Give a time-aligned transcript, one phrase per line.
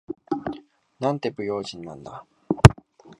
[0.99, 2.25] なんて不用心なんだ。